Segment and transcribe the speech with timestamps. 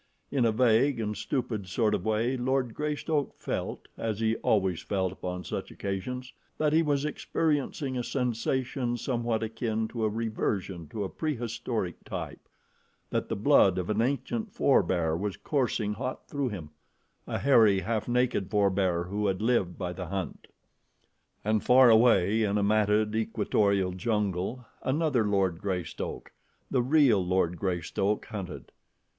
[0.31, 5.11] In a vague and stupid sort of way Lord Greystoke felt, as he always felt
[5.13, 11.03] upon such occasions, that he was experiencing a sensation somewhat akin to a reversion to
[11.03, 12.49] a prehistoric type
[13.11, 16.71] that the blood of an ancient forbear was coursing hot through him,
[17.27, 20.47] a hairy, half naked forbear who had lived by the hunt.
[21.45, 26.31] And far away in a matted equatorial jungle another Lord Greystoke,
[26.71, 28.71] the real Lord Greystoke, hunted.